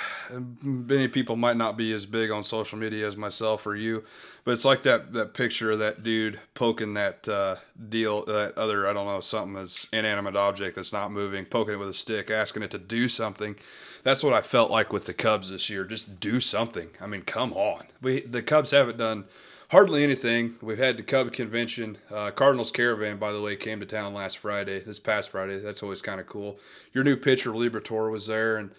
[0.62, 4.04] Many people might not be as big on social media as myself or you,
[4.44, 7.56] but it's like that that picture of that dude poking that uh,
[7.88, 11.78] deal, that other I don't know something that's inanimate object that's not moving, poking it
[11.78, 13.56] with a stick, asking it to do something.
[14.02, 15.84] That's what I felt like with the Cubs this year.
[15.84, 16.90] Just do something.
[17.00, 17.86] I mean, come on.
[18.02, 19.24] We the Cubs haven't done
[19.70, 20.56] hardly anything.
[20.60, 21.98] We've had the Cub convention.
[22.10, 25.58] Uh, Cardinals Caravan, by the way, came to town last Friday, this past Friday.
[25.60, 26.58] That's always kind of cool.
[26.92, 28.72] Your new pitcher, Liberatore, was there, and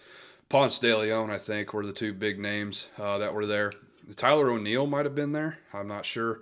[0.48, 3.72] Ponce de Leon, I think, were the two big names uh, that were there.
[4.16, 5.58] Tyler O'Neill might have been there.
[5.72, 6.40] I'm not sure.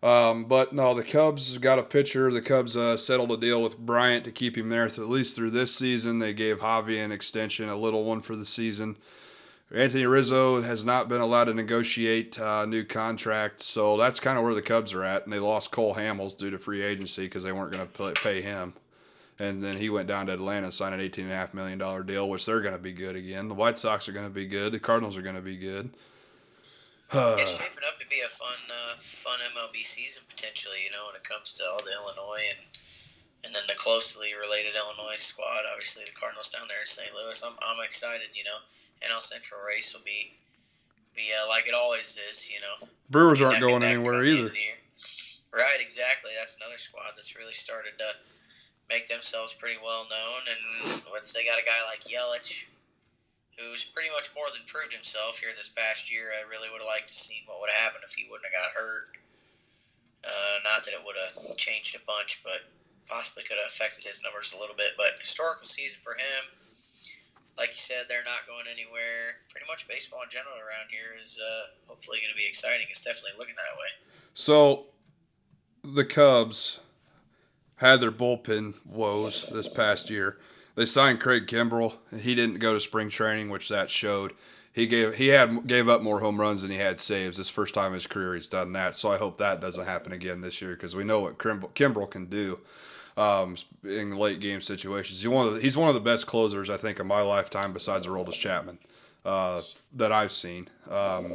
[0.00, 2.30] Um, but no, the Cubs got a pitcher.
[2.30, 5.50] The Cubs uh, settled a deal with Bryant to keep him there at least through
[5.50, 6.20] this season.
[6.20, 8.96] They gave Javi an extension, a little one for the season.
[9.74, 14.38] Anthony Rizzo has not been allowed to negotiate a uh, new contract, so that's kind
[14.38, 15.24] of where the Cubs are at.
[15.24, 18.40] And they lost Cole Hamels due to free agency because they weren't going to pay
[18.40, 18.72] him.
[19.38, 22.60] And then he went down to Atlanta and signed an $18.5 million deal, which they're
[22.60, 23.48] going to be good again.
[23.48, 24.72] The White Sox are going to be good.
[24.72, 25.90] The Cardinals are going to be good.
[27.12, 30.78] it's shaping up to be a fun, uh, fun MLB season potentially.
[30.84, 32.66] You know, when it comes to all the Illinois and
[33.44, 35.62] and then the closely related Illinois squad.
[35.70, 37.14] Obviously, the Cardinals down there in St.
[37.14, 37.38] Louis.
[37.46, 38.34] I'm, I'm excited.
[38.34, 38.58] You know,
[39.02, 40.34] NL Central race will be
[41.14, 42.50] be uh, like it always is.
[42.50, 44.48] You know, Brewers aren't going anywhere either.
[45.52, 46.30] Right, exactly.
[46.38, 48.10] That's another squad that's really started to
[48.88, 52.68] make themselves pretty well known, and once they got a guy like Yelich,
[53.58, 56.30] who's pretty much more than proved himself here this past year.
[56.30, 58.54] I really would have liked to see what would have happened if he wouldn't have
[58.54, 59.18] got hurt.
[60.22, 62.70] Uh, not that it would have changed a bunch, but
[63.10, 64.94] possibly could have affected his numbers a little bit.
[64.94, 66.54] But historical season for him.
[67.58, 69.42] Like you said, they're not going anywhere.
[69.50, 72.86] Pretty much baseball in general around here is uh, hopefully going to be exciting.
[72.88, 73.88] It's definitely looking that way.
[74.34, 74.86] So,
[75.82, 76.80] the Cubs
[77.76, 80.38] had their bullpen woes this past year.
[80.74, 81.94] They signed Craig Kimbrel.
[82.20, 84.32] He didn't go to spring training, which that showed.
[84.72, 87.36] He gave he had gave up more home runs than he had saves.
[87.36, 88.94] This first time in his career he's done that.
[88.94, 92.26] So I hope that doesn't happen again this year because we know what Kimbrel can
[92.26, 92.60] do
[93.18, 95.20] um, in late game situations.
[95.20, 97.72] He's one of the, he's one of the best closers I think in my lifetime,
[97.72, 98.78] besides Aroldis Chapman,
[99.24, 99.60] uh,
[99.96, 101.32] that I've seen um,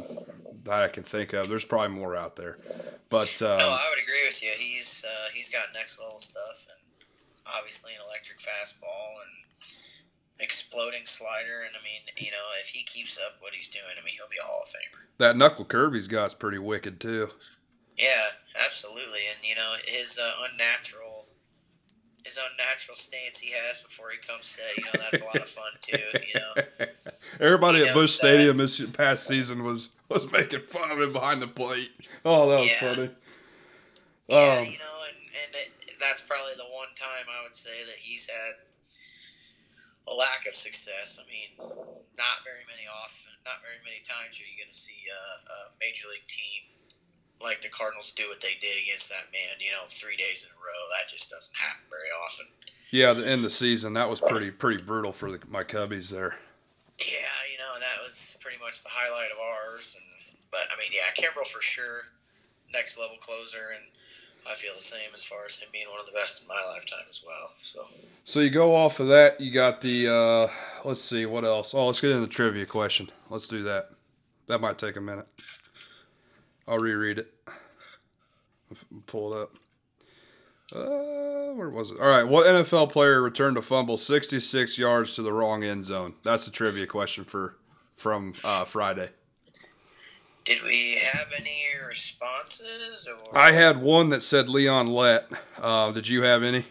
[0.64, 1.48] that I can think of.
[1.48, 2.56] There's probably more out there,
[3.10, 4.52] but um, no, I would agree with you.
[4.58, 7.06] He's uh, he's got next level stuff, and
[7.58, 9.76] obviously an electric fastball and
[10.40, 11.64] exploding slider.
[11.66, 14.30] And I mean, you know, if he keeps up what he's doing, I mean, he'll
[14.30, 15.06] be a Hall of Famer.
[15.18, 17.28] That knuckle curve he's got is pretty wicked too.
[17.98, 18.26] Yeah,
[18.64, 21.23] absolutely, and you know his uh, unnatural
[22.24, 24.76] his unnatural stance he has before he comes set.
[24.76, 25.98] You know, that's a lot of fun too.
[26.12, 26.86] You know,
[27.40, 31.42] everybody he at Busch Stadium this past season was was making fun of him behind
[31.42, 31.92] the plate.
[32.24, 32.94] Oh, that was yeah.
[32.94, 33.10] funny.
[34.28, 37.76] Yeah, um, you know, and and it, that's probably the one time I would say
[37.76, 38.64] that he's had
[40.08, 41.20] a lack of success.
[41.20, 41.52] I mean,
[42.16, 45.56] not very many off, not very many times are you going to see a, a
[45.80, 46.73] major league team
[47.42, 50.50] like the Cardinals do what they did against that man, you know, three days in
[50.54, 50.82] a row.
[50.94, 52.46] That just doesn't happen very often.
[52.90, 56.10] Yeah, the end of the season that was pretty pretty brutal for the, my Cubbies
[56.10, 56.38] there.
[56.98, 59.98] Yeah, you know that was pretty much the highlight of ours.
[59.98, 62.02] And but I mean, yeah, Kimbrel for sure,
[62.72, 63.84] next level closer, and
[64.48, 66.62] I feel the same as far as him being one of the best in my
[66.70, 67.50] lifetime as well.
[67.58, 67.86] So.
[68.24, 69.40] So you go off of that.
[69.40, 70.08] You got the.
[70.08, 70.52] Uh,
[70.84, 71.74] let's see what else.
[71.74, 73.10] Oh, let's get into the trivia question.
[73.28, 73.90] Let's do that.
[74.46, 75.26] That might take a minute.
[76.66, 77.32] I'll reread it.
[79.06, 79.56] Pull it up.
[80.74, 82.00] Uh, where was it?
[82.00, 82.26] All right.
[82.26, 86.14] What NFL player returned a fumble 66 yards to the wrong end zone?
[86.22, 87.56] That's the trivia question for
[87.96, 89.10] from uh, Friday.
[90.44, 93.08] Did we have any responses?
[93.08, 93.38] Or?
[93.38, 95.30] I had one that said Leon Lett.
[95.58, 96.66] Uh, did you have any?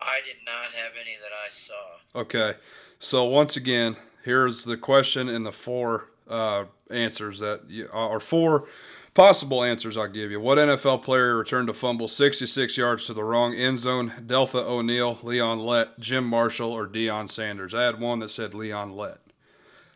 [0.00, 1.74] I did not have any that I saw.
[2.14, 2.54] Okay.
[2.98, 8.66] So once again, here's the question and the four uh, answers that you, are four
[9.14, 10.40] possible answers I'll give you.
[10.40, 14.12] What NFL player returned a fumble 66 yards to the wrong end zone?
[14.26, 17.74] Deltha O'Neal, Leon Lett, Jim Marshall, or Deion Sanders?
[17.74, 19.18] I had one that said Leon Lett.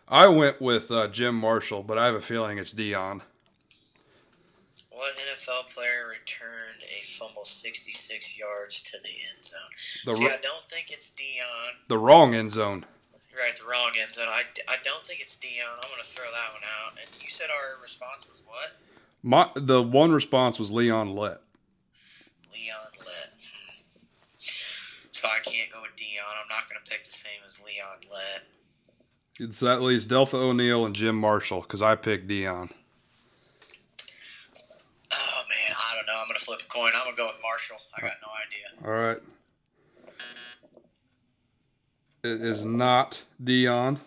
[0.08, 3.22] I went with uh, Jim Marshall, but I have a feeling it's Deion.
[4.90, 9.74] What NFL player returned a fumble 66 yards to the end zone?
[10.06, 11.88] The See, I don't think it's Deion.
[11.88, 12.86] The wrong end zone.
[13.34, 14.28] Right, the wrong end zone.
[14.28, 15.66] I, I don't think it's Deion.
[15.66, 16.92] I'm going to throw that one out.
[17.00, 18.78] And you said our response was what?
[19.26, 21.40] My The one response was Leon Lett.
[22.52, 23.30] Leon Lett.
[24.38, 26.28] So I can't go with Deion.
[26.28, 29.54] I'm not going to pick the same as Leon Lett.
[29.54, 32.70] So that leaves Deltha O'Neal and Jim Marshall because I picked Deion.
[35.12, 36.20] Oh man, I don't know.
[36.20, 36.90] I'm gonna flip a coin.
[36.94, 37.78] I'm gonna go with Marshall.
[37.96, 38.66] I got no idea.
[38.84, 39.18] All right.
[42.22, 43.98] It is not Deion.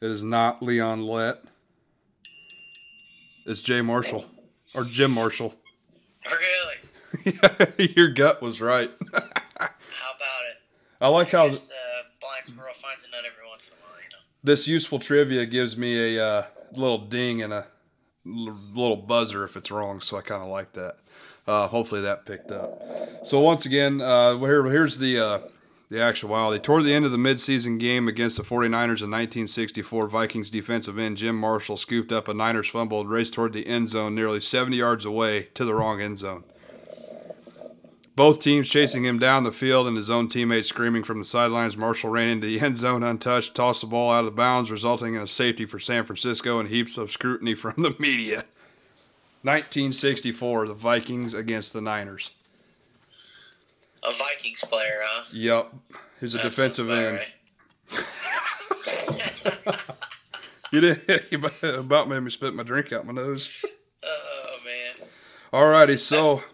[0.00, 1.42] It is not Leon Lett.
[3.46, 4.26] It's Jay Marshall
[4.74, 5.54] or Jim Marshall.
[6.26, 7.92] Really?
[7.96, 8.90] your gut was right.
[9.12, 10.56] how about it?
[11.00, 11.44] I like I how.
[11.46, 14.22] Guess, uh, blind squirrel finds a nut every once in a while, you know.
[14.44, 17.66] This useful trivia gives me a uh, little ding and a
[18.24, 20.96] little buzzer if it's wrong, so I kind of like that.
[21.46, 22.82] Uh, hopefully that picked up.
[23.24, 25.38] So once again, uh, here, here's the uh,
[25.90, 26.62] the actuality.
[26.62, 31.16] Toward the end of the midseason game against the 49ers in 1964, Vikings defensive end
[31.16, 34.76] Jim Marshall scooped up a Niners fumble and raced toward the end zone nearly 70
[34.76, 36.44] yards away to the wrong end zone.
[38.14, 41.76] Both teams chasing him down the field and his own teammates screaming from the sidelines.
[41.76, 45.22] Marshall ran into the end zone untouched, tossed the ball out of bounds, resulting in
[45.22, 48.44] a safety for San Francisco and heaps of scrutiny from the media.
[49.42, 52.32] 1964, the Vikings against the Niners.
[54.04, 55.24] A Vikings player, huh?
[55.32, 55.72] Yep.
[56.20, 57.18] He's a defensive end.
[57.18, 57.34] Right.
[60.72, 61.40] you did you
[61.78, 63.64] about made me spit my drink out my nose.
[64.04, 65.08] Oh man.
[65.52, 66.44] Alrighty, so That's-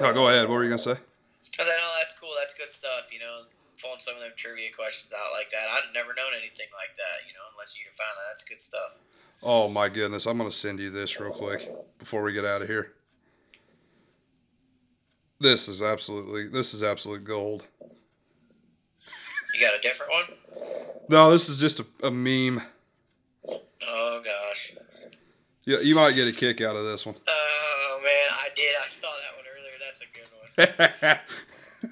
[0.00, 0.48] Oh, go ahead.
[0.48, 0.96] What were you gonna say?
[1.44, 2.30] Because I know that's cool.
[2.38, 3.10] That's good stuff.
[3.12, 3.42] You know,
[3.80, 5.68] pulling some of them trivia questions out like that.
[5.70, 7.28] I've never known anything like that.
[7.28, 8.32] You know, unless you can find that.
[8.32, 8.98] That's good stuff.
[9.42, 10.26] Oh my goodness!
[10.26, 12.92] I'm gonna send you this real quick before we get out of here.
[15.44, 17.66] This is absolutely this is absolute gold.
[19.52, 20.24] You got a different one?
[21.10, 22.62] No, this is just a, a meme.
[23.46, 24.74] Oh gosh.
[25.66, 27.16] Yeah, you might get a kick out of this one.
[27.28, 28.74] Oh man, I did.
[28.82, 29.76] I saw that one earlier.
[29.84, 30.30] that's a good
[31.04, 31.18] one.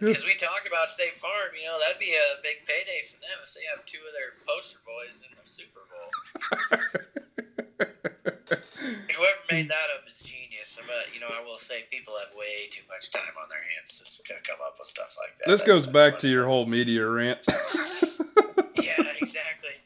[0.01, 3.39] Because we talked about State Farm, you know, that'd be a big payday for them
[3.45, 6.09] if they have two of their poster boys in the Super Bowl.
[8.57, 10.81] Whoever made that up is genius.
[10.87, 14.23] But you know, I will say people have way too much time on their hands
[14.27, 15.49] to, to come up with stuff like that.
[15.51, 16.21] This that's, goes back funny.
[16.23, 17.41] to your whole media rant.
[17.49, 19.77] yeah, exactly.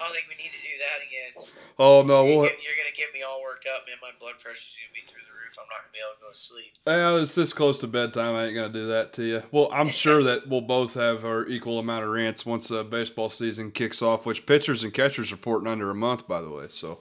[0.00, 1.52] I don't think we need to do that again.
[1.78, 3.96] Oh no, you're, get, you're gonna get me all worked up, man.
[4.00, 5.58] My blood pressure's gonna be through the roof.
[5.60, 6.72] I'm not gonna be able to go to sleep.
[6.86, 8.34] Yeah, it's this close to bedtime.
[8.34, 9.42] I ain't gonna do that to you.
[9.50, 13.28] Well, I'm sure that we'll both have our equal amount of rants once the baseball
[13.28, 14.24] season kicks off.
[14.24, 16.66] Which pitchers and catchers are reporting under a month, by the way.
[16.70, 17.00] So.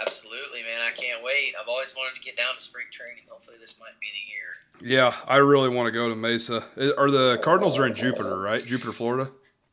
[0.00, 0.80] Absolutely, man.
[0.82, 1.54] I can't wait.
[1.60, 3.24] I've always wanted to get down to spring training.
[3.28, 4.50] Hopefully, this might be the year.
[4.82, 6.64] Yeah, I really want to go to Mesa.
[6.96, 8.64] Are the Cardinals are in Jupiter, right?
[8.64, 9.30] Jupiter, Florida.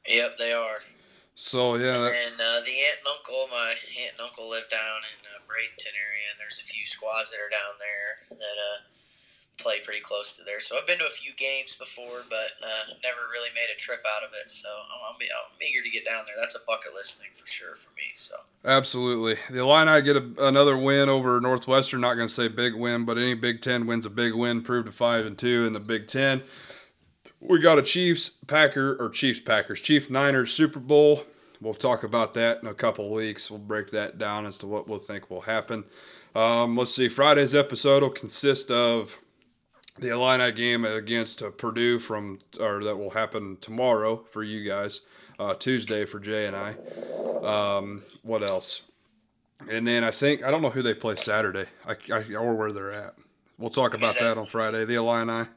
[0.08, 0.80] Yep, they are.
[1.36, 1.94] So yeah.
[1.96, 5.38] And then uh, the aunt and uncle, my aunt and uncle live down in uh,
[5.46, 8.78] Bradenton area, and there's a few squads that are down there that uh,
[9.58, 10.60] play pretty close to there.
[10.60, 14.02] So I've been to a few games before, but uh, never really made a trip
[14.16, 14.52] out of it.
[14.52, 16.36] So I'm, I'm, I'm, eager to get down there.
[16.40, 18.04] That's a bucket list thing for sure for me.
[18.16, 22.02] So absolutely, the Illini get a, another win over Northwestern.
[22.02, 24.62] Not going to say big win, but any Big Ten wins a big win.
[24.62, 26.44] Proved to five and two in the Big Ten.
[27.40, 31.24] We got a Chiefs Packer or Chiefs Packers Chief Niners Super Bowl.
[31.60, 33.50] We'll talk about that in a couple weeks.
[33.50, 35.86] We'll break that down as to what we'll think will happen.
[36.36, 37.10] Um, let's see.
[37.10, 39.20] Friday's episode will consist of
[40.00, 45.02] the Illini game against uh, Purdue from or that will happen tomorrow for you guys.
[45.40, 46.76] Uh, Tuesday for Jay and I.
[47.44, 48.86] Um, what else?
[49.70, 51.66] And then I think I don't know who they play Saturday.
[51.88, 53.16] I, I, or where they're at.
[53.60, 54.36] We'll talk about that?
[54.36, 54.86] that on Friday.
[54.86, 55.48] The Illini.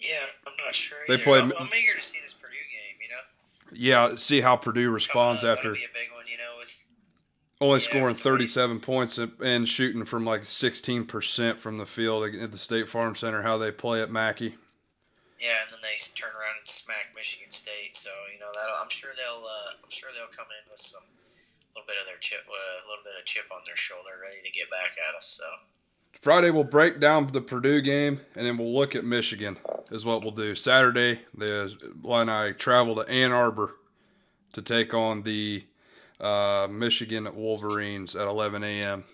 [0.00, 0.98] Yeah, I'm not sure.
[1.08, 2.98] They played- I'm, I'm eager to see this Purdue game.
[3.02, 6.24] You know, Yeah, see how Purdue responds up, after that'll be a big one.
[6.30, 6.92] You know, it's
[7.60, 12.58] only scoring 37 points and- and shooting from like 16% from the field at the
[12.58, 13.42] State Farm Center.
[13.42, 14.56] How they play at Mackey.
[15.40, 17.94] yeah, and then they turn around and smack Michigan State.
[17.94, 21.02] So you know that I'm sure they'll uh, I'm sure they'll come in with some
[21.74, 24.42] little bit of their chip, uh, a little bit of chip on their shoulder, ready
[24.44, 25.26] to get back at us.
[25.26, 25.44] So
[26.22, 29.58] Friday we'll break down the Purdue game and then we'll look at Michigan
[29.92, 30.54] is what we'll do.
[30.56, 31.72] Saturday the
[32.04, 33.76] Illini travel to Ann Arbor
[34.54, 35.64] to take on the
[36.20, 39.04] uh, Michigan Wolverines at 11 a.m.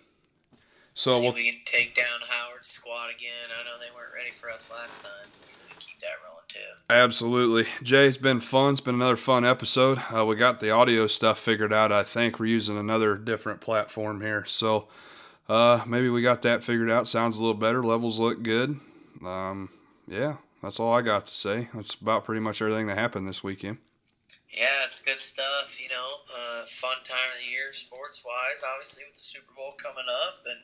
[0.95, 3.51] So see we'll we can take down Howard's squad again.
[3.51, 5.29] I know they weren't ready for us last time.
[5.47, 6.61] So we keep that rolling too.
[6.89, 7.67] Absolutely.
[7.83, 8.73] Jay, it's been fun.
[8.73, 10.01] It's been another fun episode.
[10.15, 11.91] Uh, we got the audio stuff figured out.
[11.91, 14.45] I think we're using another different platform here.
[14.45, 14.87] So
[15.49, 17.09] uh, maybe we got that figured out.
[17.09, 17.85] Sounds a little better.
[17.85, 18.79] Levels look good.
[19.25, 19.71] Um,
[20.07, 21.69] yeah, that's all I got to say.
[21.75, 23.79] That's about pretty much everything that happened this weekend.
[24.55, 25.83] Yeah, it's good stuff.
[25.83, 28.63] You know, uh, fun time of the year, sports wise.
[28.63, 30.63] Obviously, with the Super Bowl coming up, and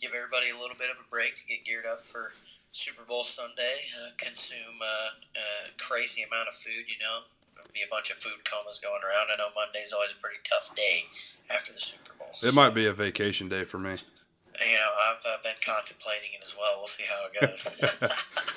[0.00, 2.32] give everybody a little bit of a break to get geared up for
[2.72, 3.92] Super Bowl Sunday.
[3.92, 6.88] Uh, consume uh, a crazy amount of food.
[6.88, 9.28] You know, there'll be a bunch of food comas going around.
[9.28, 11.04] I know Monday's always a pretty tough day
[11.52, 12.32] after the Super Bowl.
[12.40, 14.00] It might be a vacation day for me.
[14.64, 16.80] You know, I've uh, been contemplating it as well.
[16.80, 17.76] We'll see how it goes.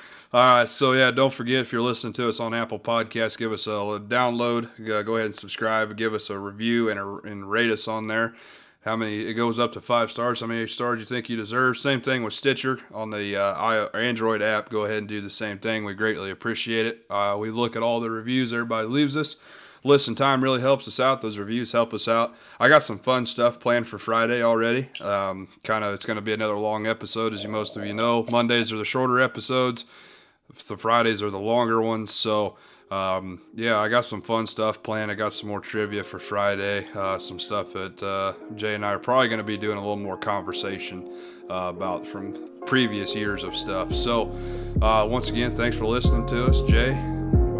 [0.32, 3.50] All right, so yeah, don't forget if you're listening to us on Apple Podcasts, give
[3.50, 4.68] us a download.
[5.04, 5.96] Go ahead and subscribe.
[5.96, 8.34] Give us a review and, a, and rate us on there.
[8.82, 9.22] How many?
[9.22, 10.40] It goes up to five stars.
[10.40, 11.78] How many stars you think you deserve?
[11.78, 14.68] Same thing with Stitcher on the uh, Android app.
[14.68, 15.84] Go ahead and do the same thing.
[15.84, 17.04] We greatly appreciate it.
[17.10, 19.42] Uh, we look at all the reviews everybody leaves us.
[19.82, 21.22] Listen time really helps us out.
[21.22, 22.36] Those reviews help us out.
[22.60, 24.90] I got some fun stuff planned for Friday already.
[25.00, 27.94] Um, kind of, it's going to be another long episode, as you most of you
[27.94, 28.24] know.
[28.30, 29.86] Mondays are the shorter episodes
[30.68, 32.10] the Fridays are the longer ones.
[32.10, 32.56] So,
[32.90, 35.10] um, yeah, I got some fun stuff planned.
[35.10, 36.86] I got some more trivia for Friday.
[36.94, 39.80] Uh, some stuff that uh, Jay and I are probably going to be doing a
[39.80, 41.12] little more conversation
[41.48, 43.94] uh, about from previous years of stuff.
[43.94, 44.32] So,
[44.82, 46.94] uh, once again, thanks for listening to us, Jay.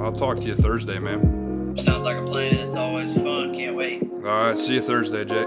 [0.00, 1.76] I'll talk to you Thursday, man.
[1.76, 2.54] Sounds like a plan.
[2.54, 3.54] It's always fun.
[3.54, 4.02] Can't wait.
[4.10, 5.44] All right, see you Thursday, Jay.